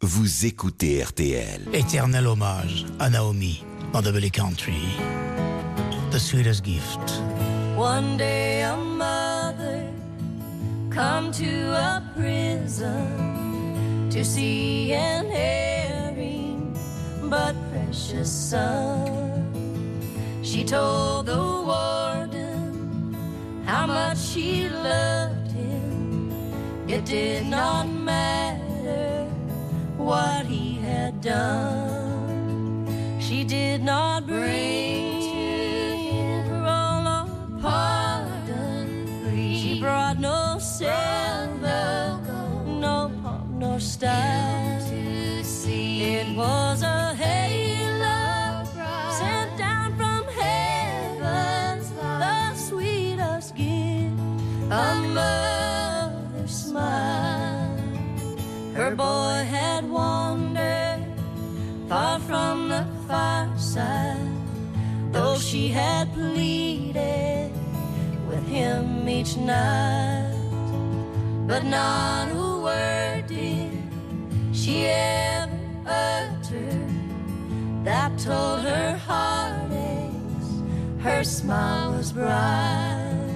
[0.00, 1.62] Vous écoutez RTL.
[1.72, 4.96] Éternel hommage à Naomi dans The Valley Country.
[6.12, 7.20] The sweetest gift.
[7.76, 9.90] One day a mother
[10.88, 13.08] come to a prison
[14.10, 16.72] to see an erring
[17.28, 19.50] but precious son.
[20.44, 23.16] She told the warden
[23.66, 26.30] how much she loved him.
[26.86, 28.67] It did not matter
[30.08, 32.86] what he had done.
[33.20, 37.28] She did not bring to him of
[37.60, 39.06] pardon.
[39.60, 42.18] She brought no silver,
[42.66, 44.78] no pomp, nor style.
[45.70, 48.64] It was a halo
[49.18, 51.84] sent down from heaven,
[52.22, 54.18] the sweetest gift,
[54.70, 57.76] a mother's smile.
[58.74, 61.04] Her boy had wandered
[61.88, 64.32] far from the fireside,
[65.12, 67.50] though she had pleaded
[68.28, 70.34] with him each night.
[71.50, 73.72] But not a word did
[74.60, 76.74] she ever utter
[77.88, 80.48] that told her heartaches
[81.06, 83.34] her smile was bright.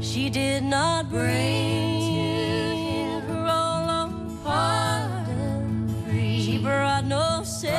[0.00, 2.11] She did not bring
[6.62, 7.72] brought no silver,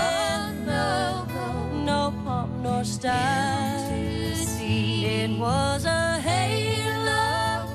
[1.73, 3.89] no pomp nor style.
[4.65, 7.65] It was a halo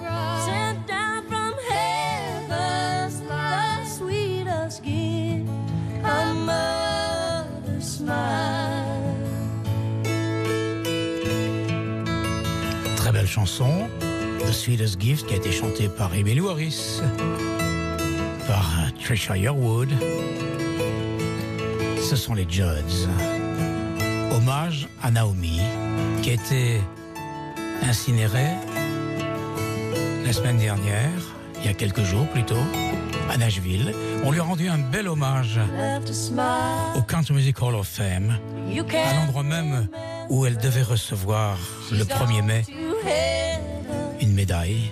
[0.44, 5.48] sent down from heaven, the sweetest gift,
[6.04, 9.16] a mother's smile.
[12.96, 13.88] Très belle chanson.
[14.40, 17.02] The sweetest gift qui a été chantée par Emily Harris,
[18.46, 19.90] par Trisha Yearwood.
[22.08, 23.06] Ce sont les Judds.
[24.32, 25.60] Hommage à Naomi
[26.22, 26.80] qui a été
[27.82, 28.54] incinérée
[30.24, 31.10] la semaine dernière,
[31.60, 32.64] il y a quelques jours plutôt,
[33.28, 33.94] à Nashville.
[34.24, 35.60] On lui a rendu un bel hommage
[36.96, 39.86] au Country Music Hall of Fame, à l'endroit même
[40.30, 41.58] où elle devait recevoir
[41.92, 42.64] le 1er mai
[44.22, 44.90] une médaille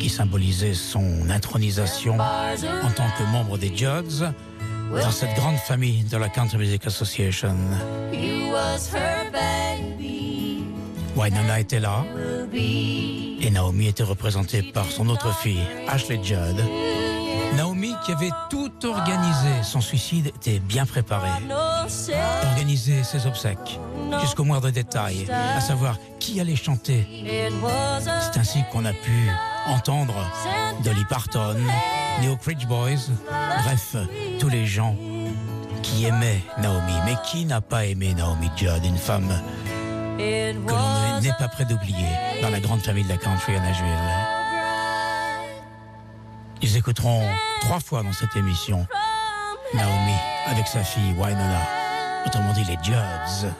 [0.00, 4.32] qui symbolisait son intronisation en tant que membre des Judds
[4.90, 7.56] dans cette grande famille de la Country Music Association.
[8.12, 10.64] He was her baby.
[11.16, 12.04] Wynonna était là
[12.52, 16.62] et Naomi était représentée par son autre fille, Ashley Judd.
[17.56, 21.28] Naomi qui avait tout organisé, son suicide était bien préparé.
[22.44, 23.80] Organisé ses obsèques
[24.20, 27.06] jusqu'au moindre détail, à savoir qui allait chanter.
[28.32, 29.30] C'est ainsi qu'on a pu
[29.66, 30.14] entendre
[30.84, 31.56] Dolly Parton,
[32.28, 33.10] Oak Ridge Boys,
[33.64, 33.96] bref,
[34.38, 34.96] tous les gens
[35.82, 36.92] qui aimaient Naomi.
[37.04, 39.28] Mais qui n'a pas aimé Naomi Judd, une femme
[40.18, 42.08] que l'on n'est pas prêt d'oublier
[42.42, 43.86] dans la grande famille de la country à Nashville
[46.62, 47.22] Ils écouteront
[47.62, 48.86] trois fois dans cette émission
[49.74, 50.14] Naomi
[50.46, 51.62] avec sa fille Wynonna,
[52.26, 53.50] autrement dit les Judds.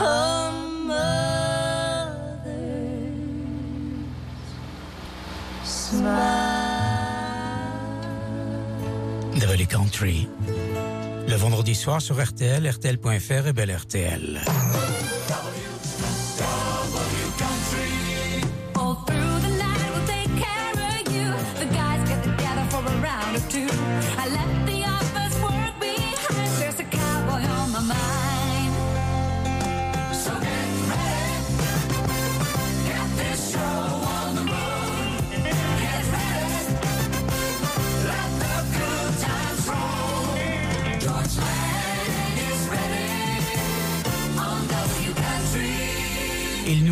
[0.00, 0.06] The
[9.44, 10.26] Valley Country.
[11.28, 14.40] Le vendredi soir sur RTL, RTL.fr et Belle RTL.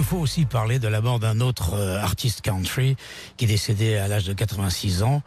[0.08, 2.96] Faut aussi parler de la mort d'un autre euh, artiste country
[3.36, 5.20] qui est décédé à l'âge de 86 ans.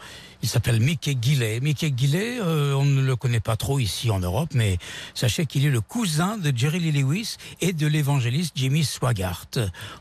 [0.44, 1.60] Il s'appelle Mickey Gilley.
[1.60, 4.80] Mickey Gilley, euh, on ne le connaît pas trop ici en Europe, mais
[5.14, 9.48] sachez qu'il est le cousin de Jerry Lee Lewis et de l'évangéliste Jimmy Swaggart.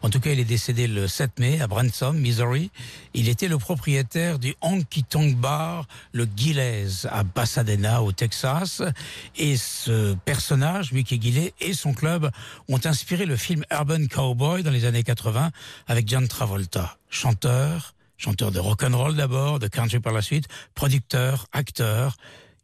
[0.03, 2.71] En tout cas, il est décédé le 7 mai à Branson, Missouri.
[3.13, 8.83] Il était le propriétaire du Honky Tonk Bar, le Gilley's, à Pasadena, au Texas.
[9.37, 12.31] Et ce personnage, Mickey Gilley, et son club
[12.69, 15.51] ont inspiré le film Urban Cowboy dans les années 80
[15.87, 20.47] avec John Travolta, chanteur, chanteur de rock and roll d'abord, de country par la suite,
[20.75, 22.17] producteur, acteur.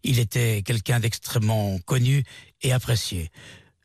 [0.04, 2.24] Il était quelqu'un d'extrêmement connu
[2.62, 3.30] et apprécié.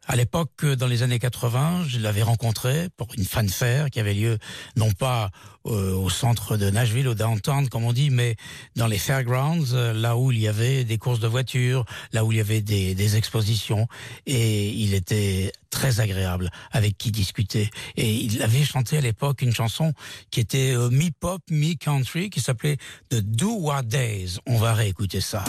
[0.07, 4.15] À l'époque, euh, dans les années 80, je l'avais rencontré pour une fanfare qui avait
[4.15, 4.39] lieu
[4.75, 5.29] non pas
[5.67, 8.35] euh, au centre de Nashville, au downtown, comme on dit, mais
[8.75, 12.31] dans les fairgrounds, euh, là où il y avait des courses de voitures, là où
[12.31, 13.87] il y avait des, expositions.
[14.25, 17.69] Et il était très agréable avec qui discuter.
[17.95, 19.93] Et il avait chanté à l'époque une chanson
[20.29, 22.77] qui était mi-pop, mi-country, qui s'appelait
[23.09, 24.37] The Do What Days.
[24.47, 25.43] On va réécouter ça.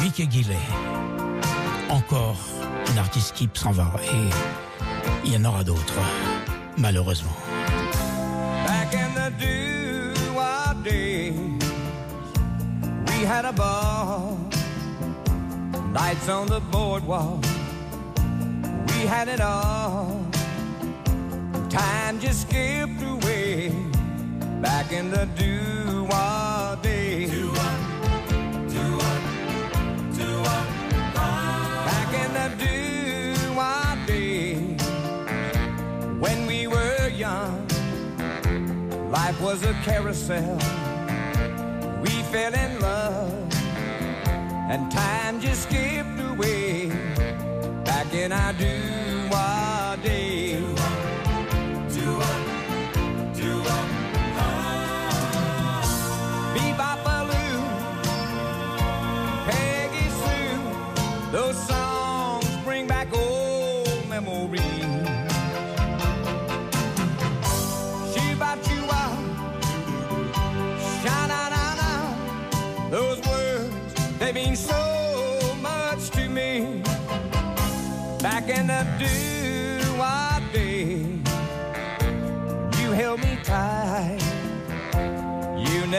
[0.00, 1.13] Mickey Gilley.
[1.90, 2.36] Encore
[2.90, 3.90] une artiste qui s'en va.
[4.02, 4.30] Et
[5.24, 6.00] il y en aura d'autres,
[6.76, 7.36] malheureusement.
[8.66, 11.34] Back in the doo-wah days,
[13.08, 14.38] we had a ball.
[15.92, 17.44] Nights on the boardwalk,
[18.88, 20.20] we had it all.
[21.68, 23.72] Time just skipped away.
[24.60, 26.33] Back in the doo-wah
[39.44, 40.56] was a carousel.
[42.00, 43.52] We fell in love,
[44.70, 46.88] and time just skipped away.
[47.84, 50.33] Back in our doo-wah days.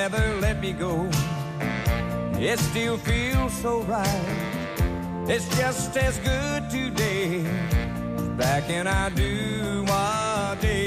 [0.09, 1.09] Never let me go.
[2.37, 4.25] It still feels so right.
[5.27, 7.41] It's just as good today
[8.37, 10.75] back in our doo-wah days.
[10.75, 10.84] Back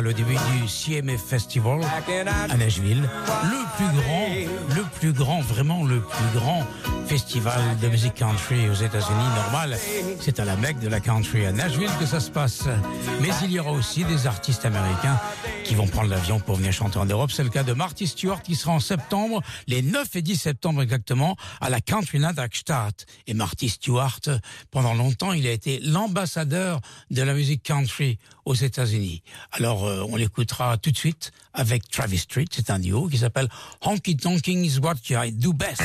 [0.00, 1.80] le début du CMF Festival
[2.50, 3.02] à Nashville.
[3.44, 6.66] Le plus grand, le plus grand, vraiment le plus grand
[7.06, 9.28] festival de musique country aux États-Unis.
[9.34, 9.78] Normal,
[10.20, 12.64] c'est à la Mecque de la country à Nashville que ça se passe.
[13.20, 15.18] Mais il y aura aussi des artistes américains
[15.64, 17.30] qui vont prendre l'avion pour venir chanter en Europe.
[17.30, 20.82] C'est le cas de Marty Stewart qui sera en septembre, les 9 et 10 septembre
[20.82, 22.94] exactement, à la Country Night Gstaad.
[23.26, 24.20] Et Marty Stewart,
[24.70, 26.80] pendant longtemps, il a été l'ambassadeur
[27.10, 29.22] de la musique country aux États-Unis.
[29.52, 32.46] Alors, euh, on l'écoutera tout de suite avec Travis Street.
[32.50, 33.48] C'est un duo qui s'appelle
[33.82, 35.82] Honky Tonking is what I do best.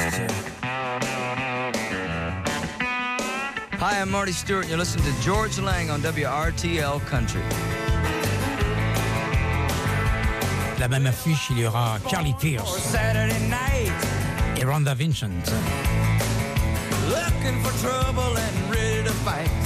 [3.90, 7.42] Hi, I'm Marty Stewart, and you're listening to George Lang on WRTL Country.
[10.78, 12.94] La même affiche, il y aura Carly Pierce
[13.50, 13.94] night,
[14.58, 15.30] et Rhonda Vincent.
[17.08, 19.57] looking for trouble and ready to fight.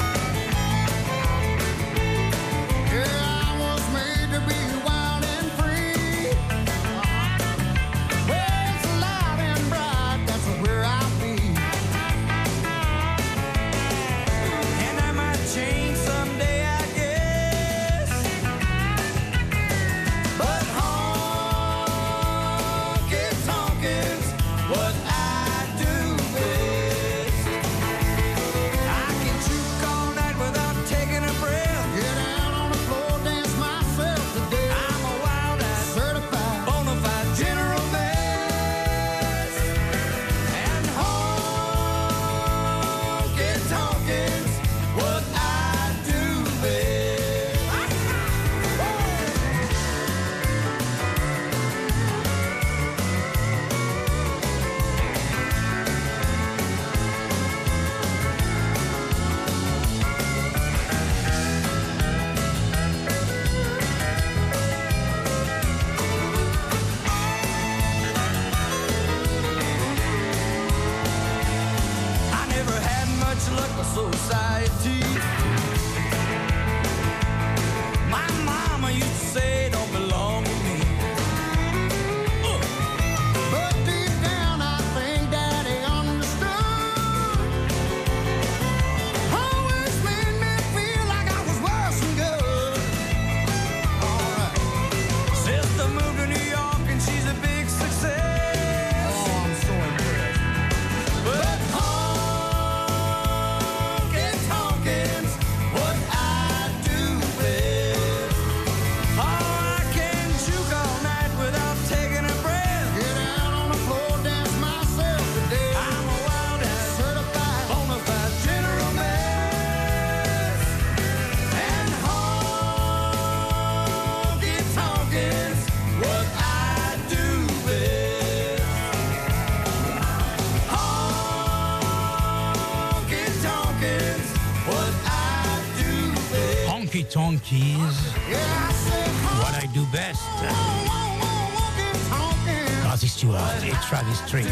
[144.12, 144.48] the street.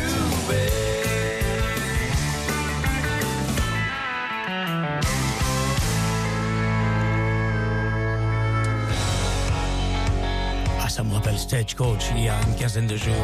[10.90, 13.16] ça me rappelle Stagecoach il y a une quinzaine de jours.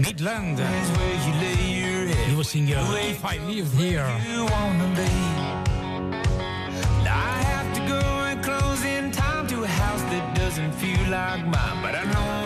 [0.00, 0.56] Midland,
[2.28, 2.78] nouveau single
[3.08, 4.04] If I Live Here.
[7.06, 11.44] I have to go and close in time to a house that doesn't feel like
[11.44, 12.39] mine, but I know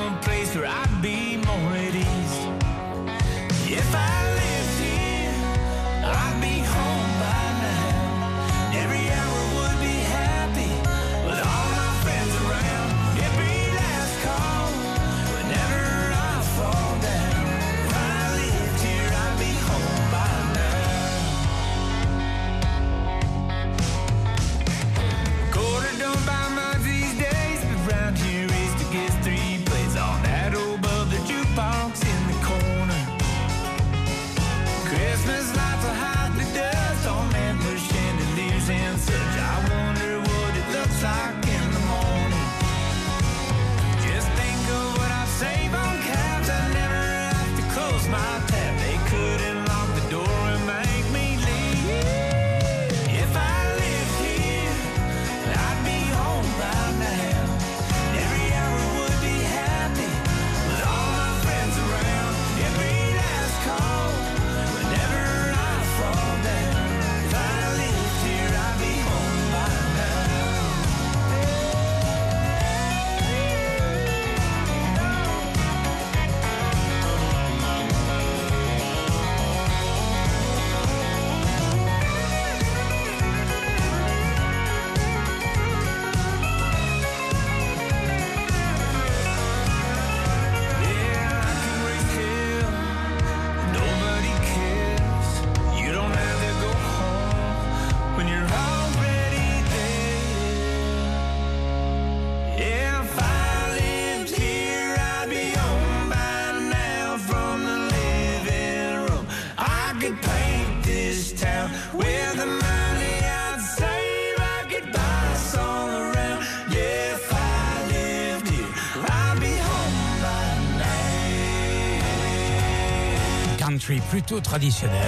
[124.10, 124.98] plutôt traditionnel.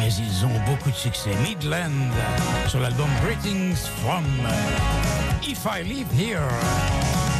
[0.00, 1.30] Mais ils ont beaucoup de succès.
[1.42, 2.10] Midland
[2.68, 4.24] sur l'album Greetings from
[5.42, 7.33] If I Live Here.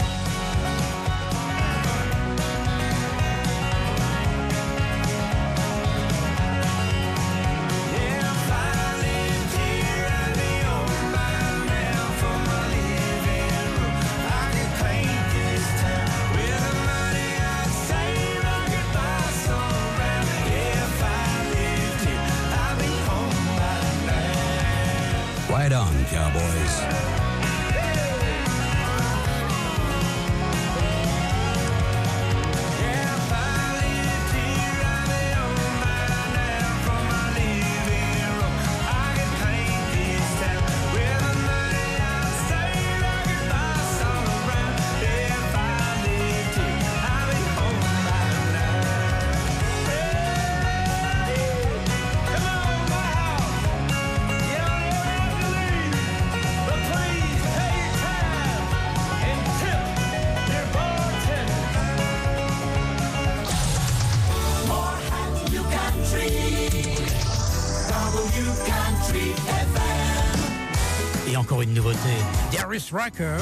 [72.95, 73.41] Tracker.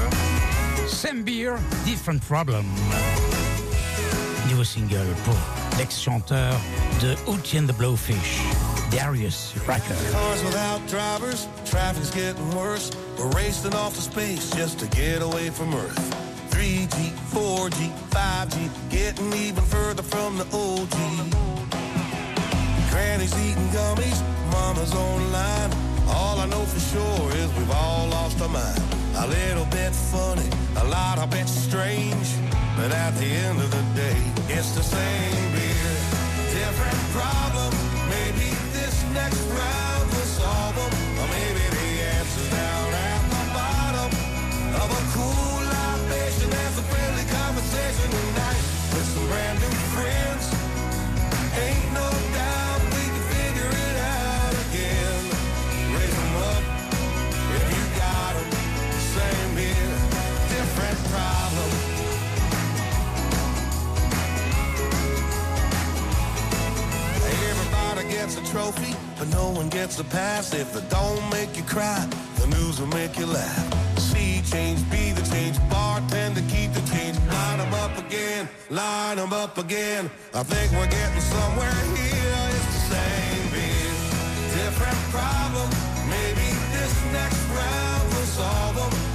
[0.88, 2.64] Same beer, different problem.
[4.48, 5.36] Nouveau single pour
[5.76, 6.54] l'ex-chanteur
[7.00, 8.40] de Hootie and the Blowfish,
[8.90, 9.94] Darius Rucker.
[10.10, 12.92] Cars without drivers, traffic's getting worse.
[13.18, 16.00] We're racing off to space just to get away from Earth.
[16.48, 20.96] 3G, 4G, 5G, getting even further from the OG.
[22.90, 24.18] Granny's eating gummies,
[24.50, 25.70] mama's online.
[26.08, 27.70] All I know for sure is we've
[29.22, 30.50] a little bit funny,
[30.82, 32.28] a lot a bit strange.
[32.76, 35.94] But at the end of the day, it's the same beer,
[36.50, 37.70] different problem.
[38.10, 40.92] Maybe this next round will solve them.
[41.22, 44.10] Or maybe the answer's down at the bottom
[44.82, 46.50] of a cool libation.
[46.50, 50.44] That's a friendly conversation tonight with some brand new friends.
[51.62, 51.91] Ain't
[69.62, 72.06] one gets a pass if it don't make you cry.
[72.40, 73.98] The news will make you laugh.
[73.98, 75.56] See change, be the change.
[75.70, 77.16] Bartender, keep the change.
[77.28, 80.10] Line 'em up again, line 'em up again.
[80.34, 82.42] I think we're getting somewhere here.
[82.56, 83.94] It's the same beer,
[84.58, 85.68] different problem.
[86.14, 89.11] Maybe this next round will solve 'em.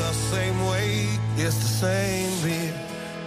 [0.00, 1.06] The same way.
[1.36, 2.74] It's the same beer,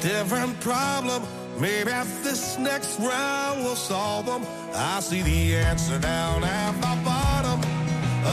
[0.02, 1.24] different problem.
[1.60, 4.42] Maybe at this next round we'll solve them.
[4.76, 7.60] I see the answer down at the bottom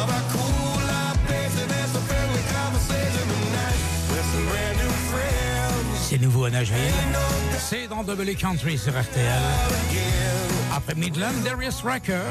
[0.01, 1.69] of a cool libation.
[1.69, 3.79] There's a friendly conversation tonight
[4.11, 6.09] with some brand new friends.
[6.09, 6.95] C'est nouveau à Nashville.
[7.59, 9.43] C'est dans Double Country sur RTL.
[10.75, 12.23] Après Midland, Darius Rucker.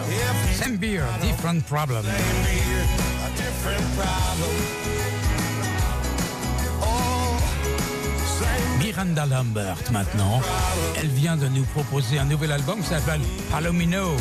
[0.55, 2.03] Same beer, different problem.
[2.03, 2.83] Same beer,
[3.25, 4.98] a different problem.
[8.89, 10.41] Miranda Lambert maintenant.
[10.97, 13.21] Elle vient de nous proposer un nouvel album qui s'appelle
[13.51, 14.15] Palomino.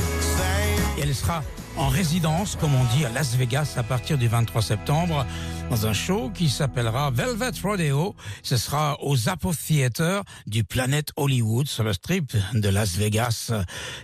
[0.99, 1.43] Et elle sera
[1.79, 5.25] en résidence, comme on dit, à Las Vegas à partir du 23 septembre
[5.71, 8.15] dans un show qui s'appellera Velvet Rodeo.
[8.43, 13.53] Ce sera au Zappo Theater du Planet Hollywood sur le strip de Las Vegas.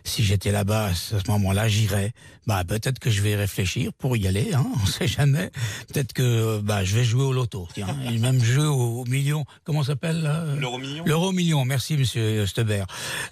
[0.05, 2.13] Si j'étais là-bas à ce moment-là, j'irais.
[2.47, 5.51] Bah peut-être que je vais réfléchir pour y aller, hein, on sait jamais.
[5.89, 9.45] Peut-être que bah je vais jouer au loto, tiens, et même jouer au, au million.
[9.65, 10.45] Comment s'appelle là?
[10.59, 12.87] L'euro million L'euro million, merci Monsieur Stebert.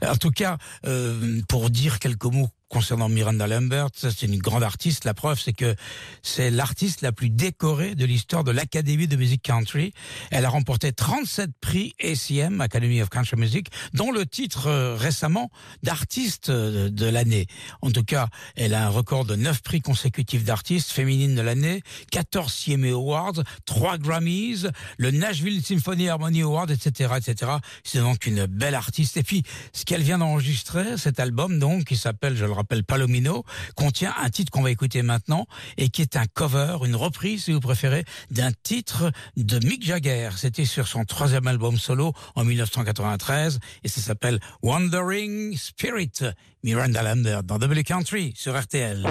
[0.07, 5.04] En tout cas, euh, pour dire quelques mots concernant Miranda Lambert, c'est une grande artiste.
[5.04, 5.76] La preuve, c'est que
[6.22, 9.92] c'est l'artiste la plus décorée de l'histoire de l'Académie de musique country.
[10.30, 15.50] Elle a remporté 37 prix ACM, Academy of Country Music, dont le titre euh, récemment
[15.82, 17.46] d'artiste euh, de l'année.
[17.82, 21.82] En tout cas, elle a un record de 9 prix consécutifs d'artiste féminine de l'année,
[22.11, 27.52] 14 CMA Awards, 3 Grammys, le Nashville Symphony Harmony Award, etc., etc.
[27.85, 29.18] C'est donc une belle artiste.
[29.18, 29.42] Et puis,
[29.74, 33.44] ce qu'elle vient d'enregistrer, cet album, donc, qui s'appelle, je le rappelle, Palomino,
[33.77, 35.46] contient un titre qu'on va écouter maintenant
[35.77, 40.31] et qui est un cover, une reprise, si vous préférez, d'un titre de Mick Jagger.
[40.37, 46.33] C'était sur son troisième album solo en 1993 et ça s'appelle Wandering Spirit.
[46.64, 49.05] Miranda Lambert dans Double Country sur RTL.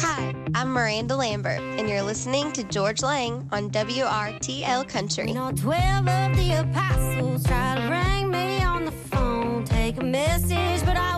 [0.00, 5.28] Hi, I'm Miranda Lambert, and you're listening to George Lang on WRTL Country.
[5.28, 8.73] You know, 12 of the apostles try to ring me on
[9.94, 11.13] take a message, but I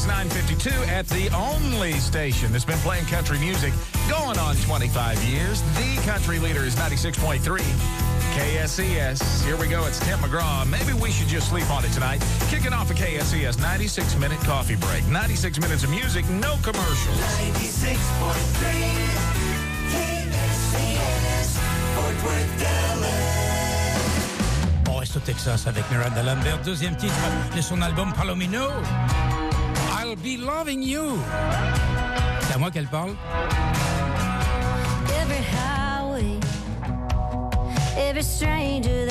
[0.00, 3.72] is 952 at the only station that's been playing country music
[4.08, 5.60] going on 25 years.
[5.76, 7.40] The country leader is 96.3.
[8.32, 9.44] KSES.
[9.44, 9.84] Here we go.
[9.84, 10.66] It's Tim McGraw.
[10.70, 12.24] Maybe we should just sleep on it tonight.
[12.48, 15.06] Kicking off a KSES 96 minute coffee break.
[15.08, 17.18] 96 minutes of music, no commercials.
[17.36, 17.92] 96.3
[19.92, 21.58] KSES,
[21.94, 23.40] Fort Worth, Dallas.
[24.98, 27.14] Reste au Texas avec Miranda Lambert, deuxième titre
[27.54, 28.68] de son album Palomino.
[30.10, 31.20] I'll be loving you.
[32.40, 33.14] C'est à moi qu'elle parle.
[35.20, 36.40] Every highway,
[37.96, 39.09] every stranger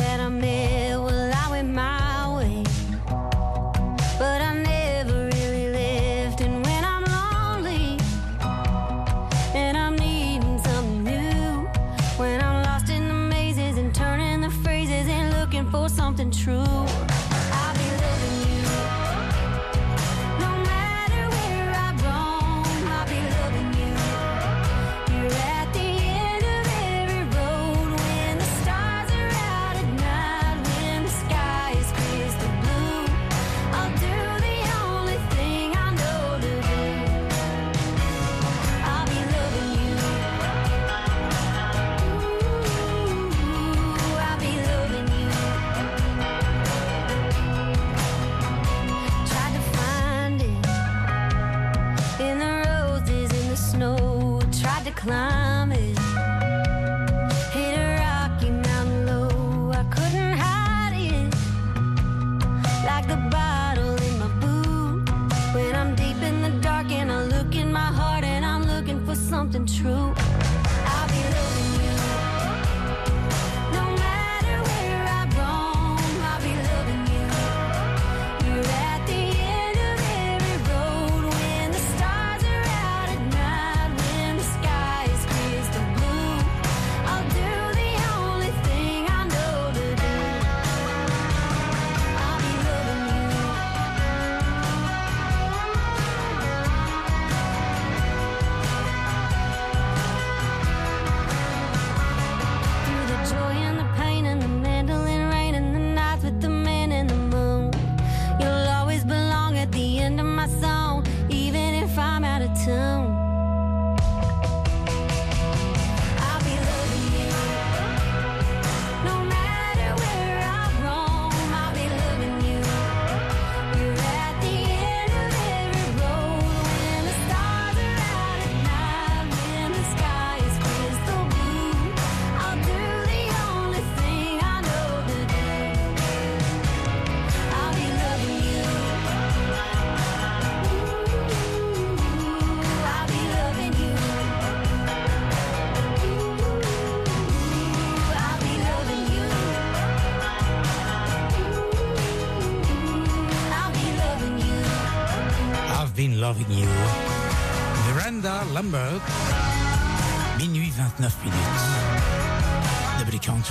[69.65, 70.08] true.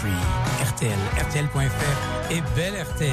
[0.04, 3.12] RTL, RTL.fr et Belle RTL.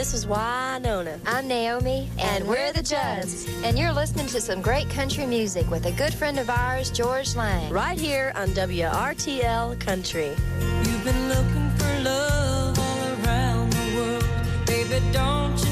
[0.00, 1.20] This is Winona.
[1.26, 3.46] I'm Naomi, and, and we're the Judds.
[3.62, 7.36] And you're listening to some great country music with a good friend of ours, George
[7.36, 7.70] Lang.
[7.70, 10.30] Right here on WRTL Country.
[10.58, 14.24] You've been looking for love all around the world.
[14.64, 15.69] Baby, don't you?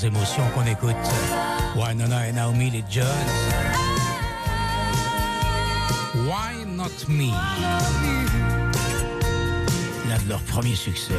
[0.00, 0.94] Sans émotion qu'on écoute
[1.76, 3.04] Wynonna et Naomi, les Judds.
[6.14, 7.30] Why Not Me
[10.08, 11.14] L'un de leurs premiers succès.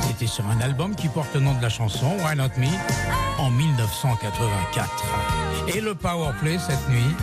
[0.00, 2.68] C'était sur un album qui porte le nom de la chanson, Why Not Me,
[3.38, 5.04] en 1984.
[5.74, 7.14] Et le Power Play cette nuit,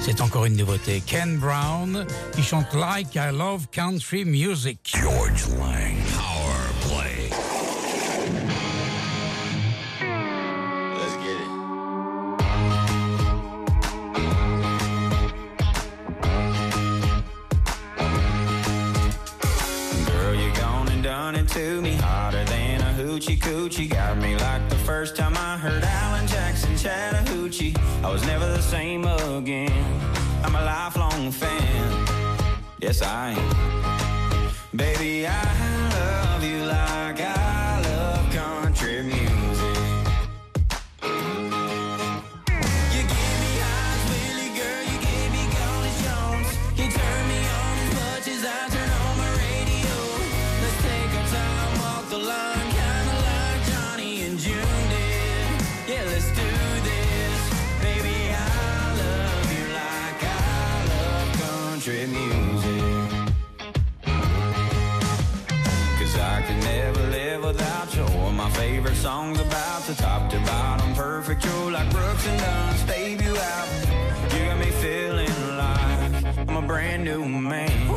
[0.00, 1.02] c'est encore une nouveauté.
[1.06, 4.78] Ken Brown qui chante Like I Love Country Music.
[4.84, 5.96] George Lang.
[6.16, 7.30] Power Play.
[21.50, 23.90] To me hotter than a hoochie coochie.
[23.90, 26.76] Got me like the first time I heard Alan Jackson
[27.40, 27.74] Chattahoochee.
[28.02, 30.00] I was never the same again.
[30.44, 32.06] I'm a lifelong fan.
[32.78, 34.52] Yes, I am.
[34.76, 35.42] Baby, I
[35.94, 37.39] love you like I
[61.90, 62.82] country music.
[65.98, 68.02] Cause I could never live without you.
[68.20, 70.94] Or my favorite songs about the top to bottom.
[70.94, 72.86] Perfect, you're like Brooks and Dunn.
[72.86, 73.68] Babe, you out.
[74.32, 77.89] You got me feeling like I'm a brand new man.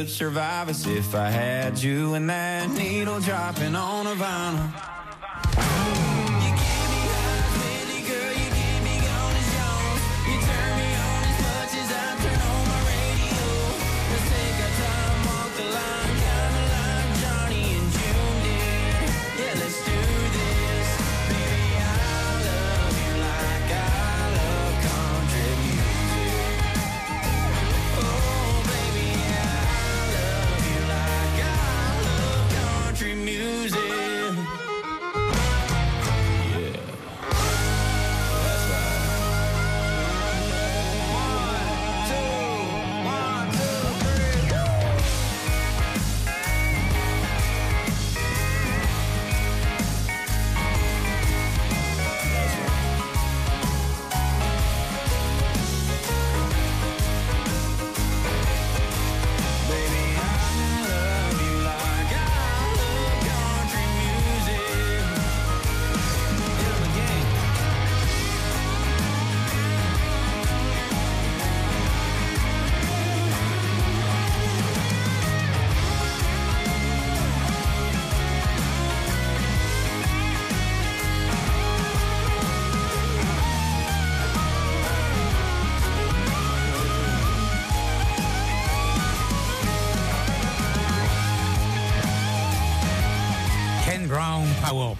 [0.00, 4.89] Could survive is if I had you and that needle dropping on a vinyl.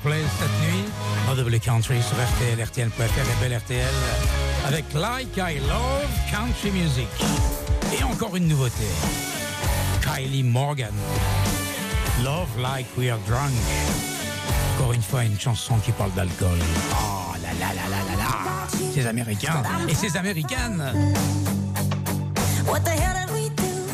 [0.03, 0.85] Play cette nuit
[1.29, 3.95] en double country sur RTL, RTL.fr et Belle RTL
[4.67, 7.09] avec Like I Love Country Music.
[7.99, 8.87] Et encore une nouveauté.
[10.01, 10.95] Kylie Morgan.
[12.25, 13.53] Love Like We Are Drunk.
[14.77, 16.59] Encore une fois, une chanson qui parle d'alcool.
[16.93, 18.69] Oh là là là là là là.
[18.95, 20.83] Ces Américains et ces Américaines.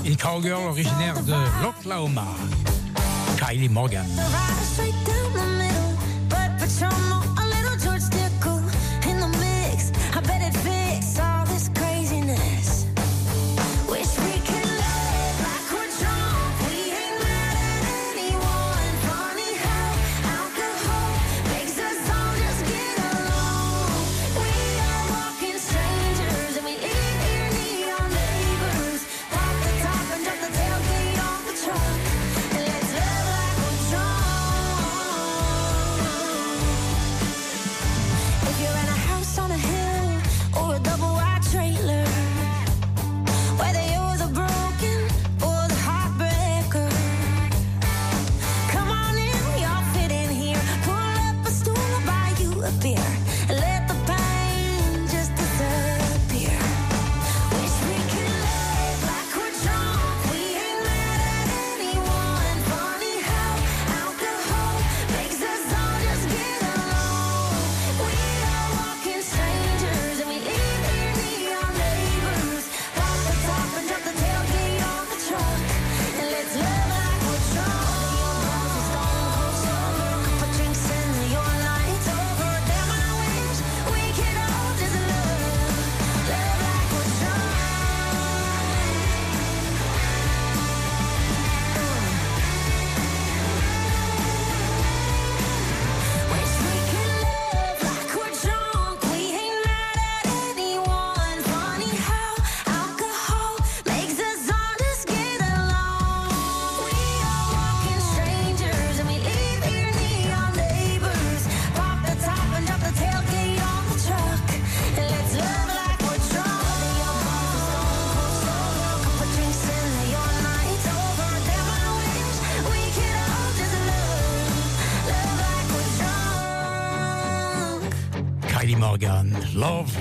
[0.04, 2.26] Une cowgirl originaire de l'Oklahoma.
[3.38, 4.06] Kylie Morgan.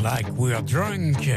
[0.06, 1.30] Like we're drunk.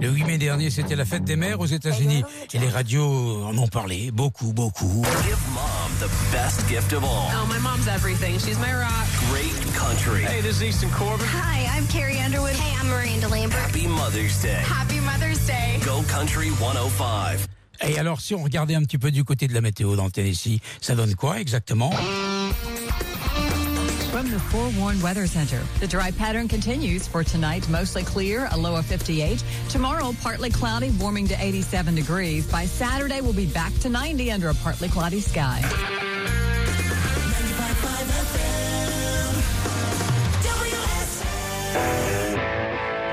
[0.00, 2.22] Le 8 mai dernier, c'était la fête des mères aux États-Unis.
[2.52, 5.02] Et les radios en ont parlé beaucoup, beaucoup.
[5.24, 7.30] Give mom the best gift of all.
[7.32, 8.38] Oh, my mom's everything.
[8.38, 9.08] She's my rock.
[9.30, 10.24] Great country.
[10.24, 11.26] Hey, this is Easton Corbin.
[11.32, 12.52] Hi, I'm Carrie Underwood.
[12.52, 13.58] Hey, I'm Miranda Lambert.
[13.58, 14.60] Happy Mother's Day.
[14.64, 15.80] Happy Mother's Day.
[15.84, 17.38] Go Country 105.
[17.88, 20.10] Et alors, si on regardait un petit peu du côté de la météo dans le
[20.10, 21.90] Tennessee, ça donne quoi exactement?
[24.20, 28.76] From the Forewarned Weather Center, the dry pattern continues for tonight, mostly clear, a low
[28.76, 29.42] of 58.
[29.70, 32.46] Tomorrow, partly cloudy, warming to 87 degrees.
[32.46, 35.62] By Saturday, we'll be back to 90 under a partly cloudy sky.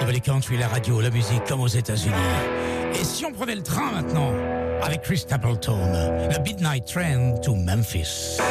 [0.01, 2.99] Double Country, la radio, la musique, comme aux États-Unis.
[2.99, 4.33] Et si on prenait le train maintenant,
[4.83, 5.77] avec Chris Stapleton,
[6.29, 8.41] le Midnight Train to Memphis.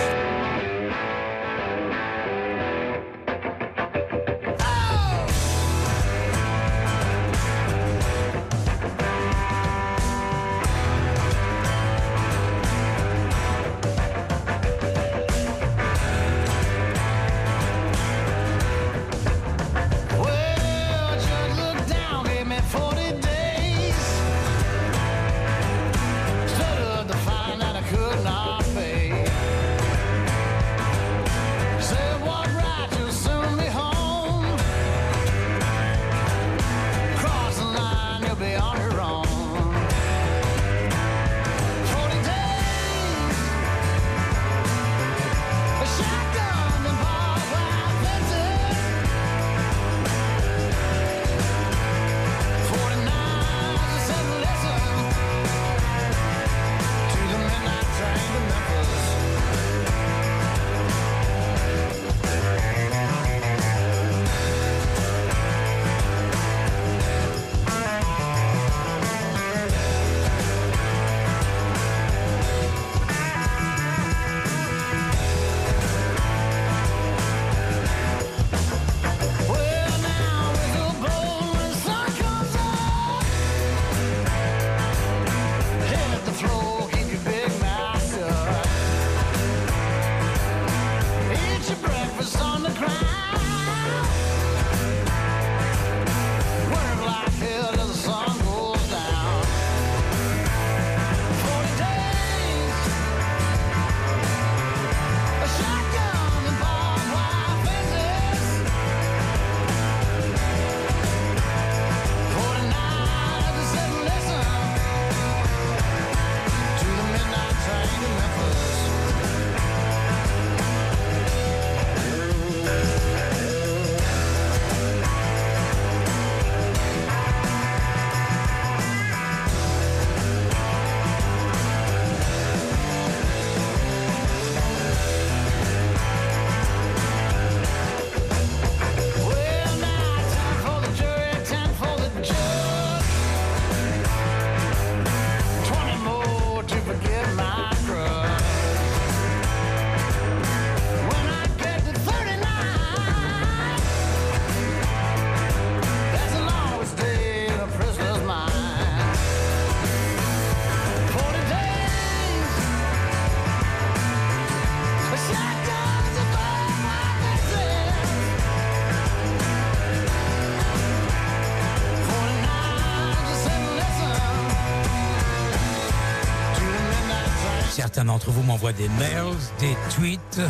[177.96, 180.42] Certains d'entre vous m'envoient des mails, des tweets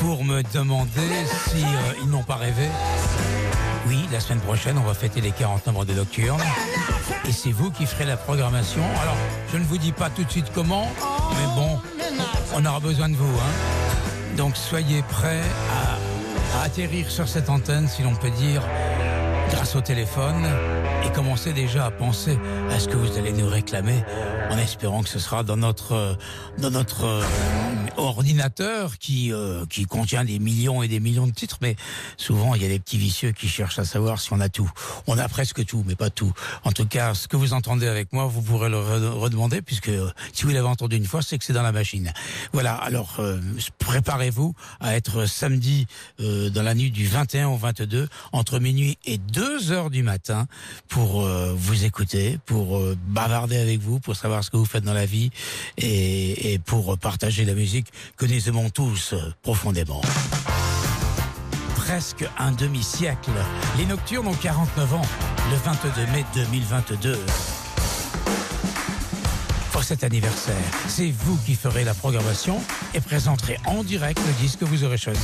[0.00, 1.10] pour me demander
[1.50, 2.66] si euh, n'ont pas rêvé.
[3.86, 6.40] Oui, la semaine prochaine, on va fêter les 40 membres de Nocturne.
[7.28, 8.80] Et c'est vous qui ferez la programmation.
[9.02, 9.16] Alors,
[9.52, 10.90] je ne vous dis pas tout de suite comment,
[11.32, 11.78] mais bon,
[12.54, 13.38] on aura besoin de vous.
[13.38, 14.36] hein.
[14.38, 15.42] Donc, soyez prêts
[16.56, 18.62] à atterrir sur cette antenne, si l'on peut dire,
[19.50, 20.48] grâce au téléphone,
[21.04, 22.38] et commencez déjà à penser
[22.70, 24.02] à ce que vous allez nous réclamer,
[24.52, 26.14] en espérant que ce sera dans notre, euh,
[26.58, 27.22] dans notre euh,
[27.96, 31.74] ordinateur qui, euh, qui contient des millions et des millions de titres, mais
[32.18, 34.70] souvent il y a des petits vicieux qui cherchent à savoir si on a tout.
[35.06, 36.32] On a presque tout, mais pas tout.
[36.64, 39.88] En tout cas, ce que vous entendez avec moi, vous pourrez le re- redemander, puisque
[39.88, 42.12] euh, si vous l'avez entendu une fois, c'est que c'est dans la machine.
[42.52, 43.40] Voilà, alors euh,
[43.78, 45.86] préparez-vous à être samedi
[46.18, 50.46] dans la nuit du 21 au 22, entre minuit et 2 heures du matin,
[50.88, 55.06] pour vous écouter, pour bavarder avec vous, pour savoir ce que vous faites dans la
[55.06, 55.30] vie,
[55.78, 60.02] et, pour partager la musique que nous aimons tous profondément.
[61.76, 63.32] presque un demi-siècle.
[63.76, 65.02] Les Nocturnes ont 49 ans,
[65.50, 67.18] le 22 mai 2022.
[69.72, 70.54] Pour cet anniversaire,
[70.86, 72.60] c'est vous qui ferez la programmation
[72.94, 75.20] et présenterez en direct le disque que vous aurez choisi.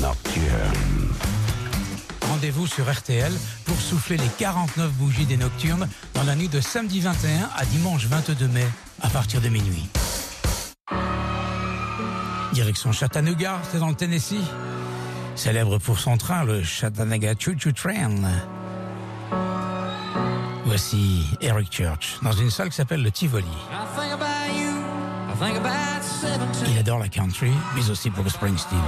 [0.00, 1.43] Nocturnes.
[2.44, 3.32] Rendez-vous sur RTL
[3.64, 8.04] pour souffler les 49 bougies des Nocturnes dans la nuit de samedi 21 à dimanche
[8.04, 8.66] 22 mai
[9.00, 9.88] à partir de minuit.
[12.52, 14.44] Direction Chattanooga, c'est dans le Tennessee.
[15.36, 18.20] Célèbre pour son train, le Chattanooga Choo Choo Train.
[20.66, 23.46] Voici Eric Church dans une salle qui s'appelle le Tivoli.
[23.46, 24.82] I think about you.
[25.30, 26.68] I think about 17.
[26.72, 28.78] Il adore la country, mais aussi pour Springsteen.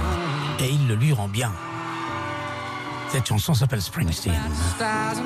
[0.59, 1.51] Et il le lui rend bien.
[3.09, 4.33] Cette chanson s'appelle Springsteen.
[4.75, 5.17] Stars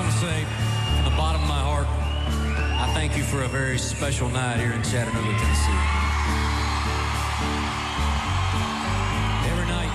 [0.00, 0.44] want to say,
[0.96, 1.86] from the bottom of my heart,
[2.80, 5.80] I thank you for a very special night here in Chattanooga, Tennessee.
[9.52, 9.92] Every night,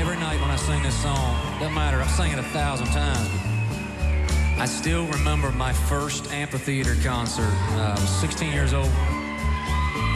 [0.00, 3.28] every night when I sing this song, doesn't matter, I've sang it a thousand times.
[4.58, 7.52] I still remember my first amphitheater concert.
[7.72, 8.88] Uh, I was 16 years old.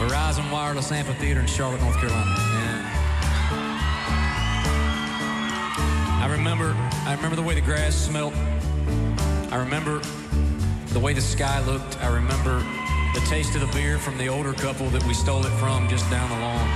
[0.01, 2.25] Verizon Wireless Amphitheater in Charlotte, North Carolina.
[6.23, 6.73] And remember,
[7.05, 8.33] I remember the way the grass smelt.
[9.51, 9.99] I remember
[10.87, 12.01] the way the sky looked.
[12.01, 12.59] I remember
[13.13, 16.09] the taste of the beer from the older couple that we stole it from just
[16.09, 16.59] down the lawn.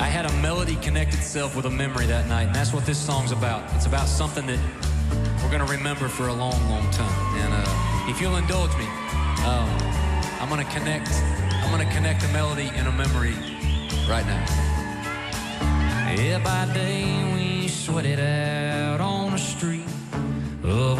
[0.00, 2.98] I had a melody connect itself with a memory that night, and that's what this
[2.98, 3.62] song's about.
[3.74, 4.58] It's about something that
[5.42, 7.36] we're gonna remember for a long, long time.
[7.36, 8.86] And uh, if you'll indulge me,
[9.44, 9.68] um,
[10.40, 11.10] I'm gonna connect.
[11.64, 13.34] I'm gonna connect a melody and a memory
[14.06, 14.77] right now.
[16.18, 19.86] Yeah, by day we sweated out on the street.
[20.64, 20.98] Of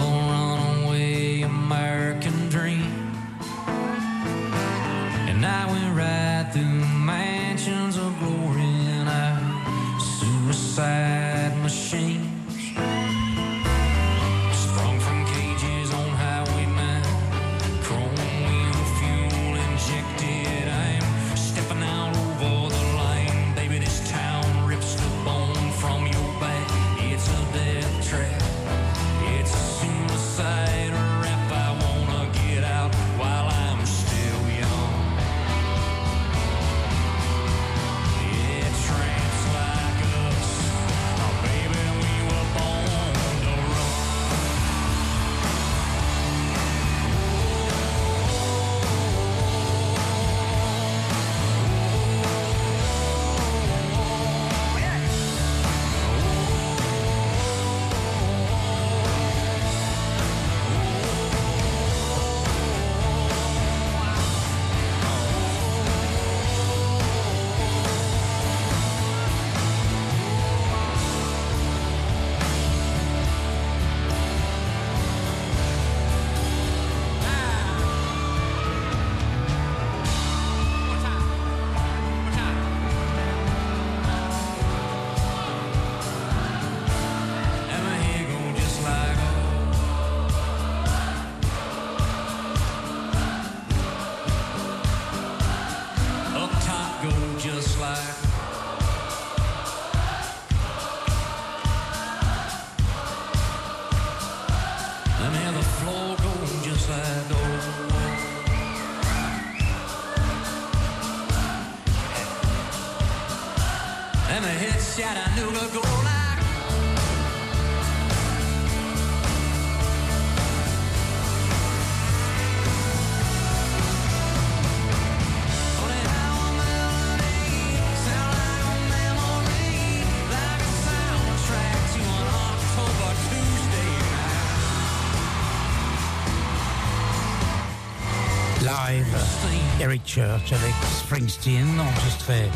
[139.80, 142.50] Eric Church avec Springsteen, enregistré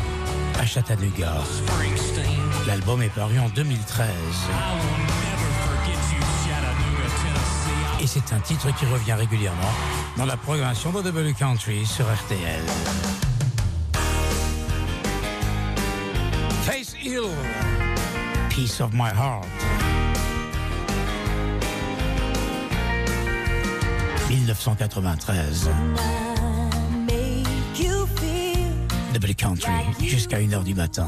[0.59, 1.33] à Chattanooga.
[2.67, 4.09] L'album est paru en 2013.
[8.01, 9.71] Et c'est un titre qui revient régulièrement
[10.17, 12.61] dans la programmation de W Country sur RTL.
[16.63, 17.29] Face Hill,
[18.49, 19.47] Piece of My Heart.
[24.29, 25.69] 1993.
[27.05, 28.71] Make you feel
[29.13, 31.07] W Country jusqu'à 1h du matin.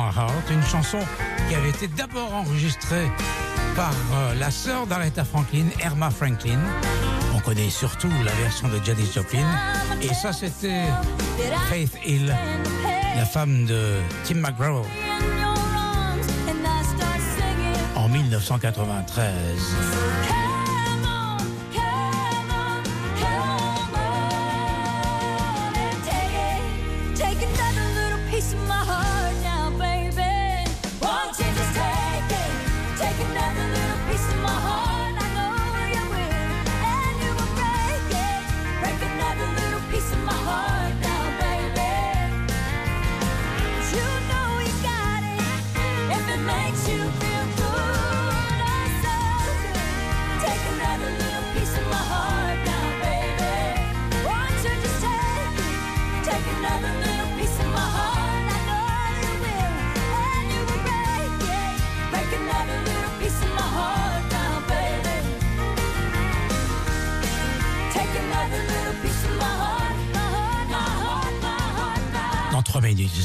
[0.00, 0.98] Heart, une chanson
[1.48, 3.10] qui avait été d'abord enregistrée
[3.76, 6.58] par euh, la sœur d'Aretha Franklin, Erma Franklin.
[7.34, 9.46] On connaît surtout la version de Janis Joplin.
[10.00, 10.84] Et ça, c'était
[11.68, 12.34] Faith Hill,
[13.16, 14.84] la femme de Tim McGraw
[17.96, 20.41] en 1993.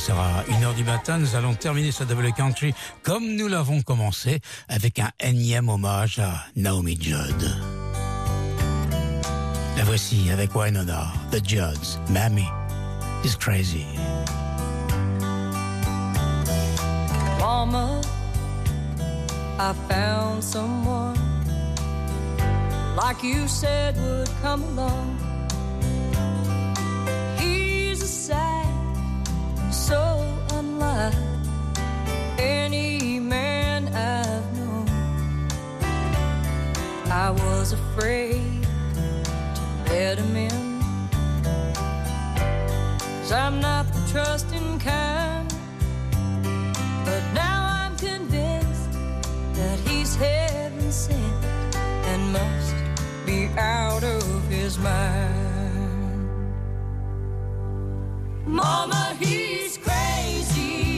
[0.07, 1.17] Sera 1h du matin.
[1.17, 4.39] Nous allons terminer ce double country comme nous l'avons commencé
[4.69, 7.43] avec un énième hommage à Naomi Judd.
[9.75, 12.47] La voici avec Winona, The Judds, Mammy
[13.25, 13.85] is Crazy.
[17.41, 17.99] Mama,
[19.59, 21.17] I found someone
[22.95, 25.26] like you said would come along.
[32.39, 34.87] Any man I've known.
[37.11, 38.63] I was afraid
[38.95, 40.81] to let him in.
[43.19, 45.53] Cause I'm not the trusting kind.
[47.05, 48.91] But now I'm convinced
[49.53, 51.45] that he's heaven sent
[52.11, 52.75] and must
[53.25, 55.35] be out of his mind.
[58.45, 60.96] Mama, he's crazy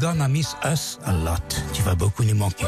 [0.00, 1.62] Gonna miss us a lot.
[1.72, 2.66] Tu vas beaucoup nous manquer.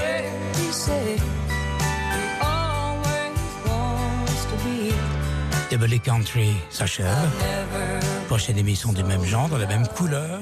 [5.70, 7.06] Double Country s'achève.
[8.28, 10.40] Prochaine émission du même genre, dans la même couleur.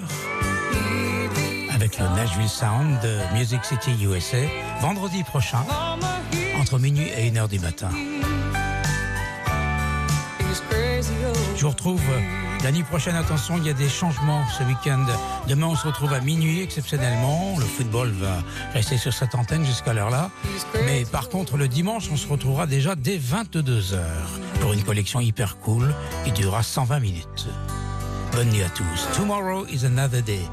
[1.74, 4.38] Avec le Nashville Sound de Music City USA.
[4.80, 5.64] Vendredi prochain,
[6.60, 7.90] entre minuit et 1h du matin.
[11.56, 12.02] Je vous retrouve
[12.66, 13.14] la nuit prochaine.
[13.14, 15.06] Attention, il y a des changements ce week-end.
[15.46, 17.54] Demain, on se retrouve à minuit exceptionnellement.
[17.60, 18.42] Le football va
[18.72, 20.32] rester sur cette antenne jusqu'à l'heure-là.
[20.84, 24.00] Mais par contre, le dimanche, on se retrouvera déjà dès 22h
[24.60, 25.94] pour une collection hyper cool
[26.24, 27.46] qui durera 120 minutes.
[28.32, 29.08] Bonne nuit à tous.
[29.14, 30.48] Tomorrow is another day.